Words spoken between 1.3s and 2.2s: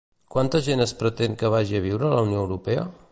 que vagi a viure a